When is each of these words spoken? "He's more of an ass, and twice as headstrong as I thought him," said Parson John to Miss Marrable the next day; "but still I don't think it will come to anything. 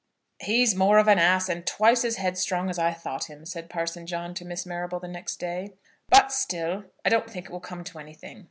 "He's 0.39 0.73
more 0.73 0.97
of 0.97 1.07
an 1.07 1.19
ass, 1.19 1.47
and 1.47 1.63
twice 1.63 2.03
as 2.03 2.15
headstrong 2.15 2.71
as 2.71 2.79
I 2.79 2.91
thought 2.91 3.29
him," 3.29 3.45
said 3.45 3.69
Parson 3.69 4.07
John 4.07 4.33
to 4.33 4.43
Miss 4.43 4.65
Marrable 4.65 4.99
the 4.99 5.07
next 5.07 5.35
day; 5.35 5.75
"but 6.09 6.31
still 6.31 6.85
I 7.05 7.09
don't 7.09 7.29
think 7.29 7.45
it 7.45 7.51
will 7.51 7.59
come 7.59 7.83
to 7.83 7.99
anything. 7.99 8.39